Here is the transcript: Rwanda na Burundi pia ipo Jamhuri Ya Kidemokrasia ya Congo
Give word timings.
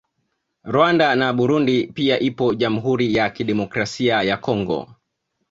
Rwanda 0.63 1.15
na 1.15 1.33
Burundi 1.33 1.87
pia 1.87 2.19
ipo 2.19 2.53
Jamhuri 2.53 3.13
Ya 3.15 3.29
Kidemokrasia 3.29 4.21
ya 4.21 4.37
Congo 4.37 4.89